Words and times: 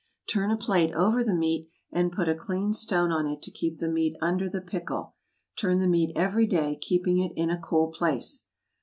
Turn 0.27 0.49
a 0.49 0.57
plate 0.57 0.91
over 0.95 1.23
the 1.23 1.35
meat, 1.35 1.67
and 1.91 2.11
put 2.11 2.27
a 2.27 2.33
clean 2.33 2.73
stone 2.73 3.11
on 3.11 3.27
it 3.27 3.43
to 3.43 3.51
keep 3.51 3.77
the 3.77 3.87
meat 3.87 4.15
under 4.19 4.49
the 4.49 4.59
pickle; 4.59 5.13
turn 5.55 5.77
the 5.77 5.85
meat 5.85 6.11
every 6.15 6.47
day, 6.47 6.75
keeping 6.75 7.19
it 7.19 7.31
in 7.35 7.51
a 7.51 7.61
cool 7.61 7.91
place. 7.91 8.47